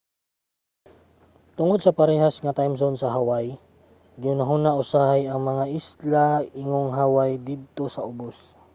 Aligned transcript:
tungod 1.57 1.79
sa 1.83 1.95
parehas 1.99 2.35
nga 2.43 2.55
timezone 2.57 2.97
sa 2.99 3.13
hawaii 3.15 3.55
gihunahuna 4.21 4.69
usahay 4.83 5.23
ang 5.27 5.41
mga 5.49 5.65
isla 5.79 6.25
ingong 6.61 6.91
hawaii 6.99 7.43
didto 7.47 7.83
sa 7.95 8.01
ubos 8.11 8.37